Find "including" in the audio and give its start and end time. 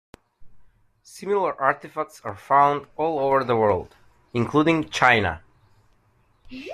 4.33-4.89